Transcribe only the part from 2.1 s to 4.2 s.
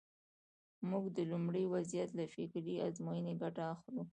له فکري ازموینې ګټه اخلو.